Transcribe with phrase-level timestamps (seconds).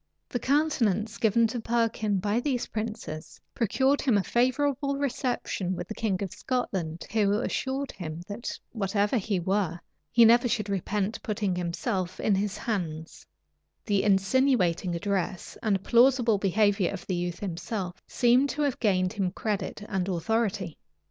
[0.29, 5.93] The countenance given to Perkin by these princes procured him a favorable reception with the
[5.93, 9.79] king of Scotland, who assured him, that, whatever he were,
[10.11, 13.27] he never should repent putting himself in his hands:[*]
[13.85, 19.29] the insinuating address and plausible behavior of the youth himself, seem to have gained him
[19.29, 20.79] credit and authority.